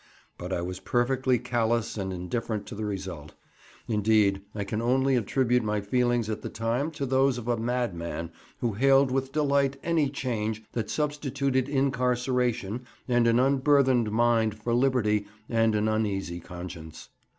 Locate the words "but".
0.35-0.51